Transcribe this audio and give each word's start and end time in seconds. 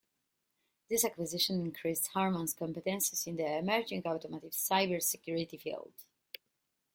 This 0.89 1.05
acquisition 1.05 1.61
increased 1.61 2.07
Harman's 2.15 2.55
competencies 2.55 3.27
in 3.27 3.35
the 3.35 3.45
emerging 3.45 4.01
automotive 4.03 4.53
cyber-security 4.53 5.59
field. 5.59 5.93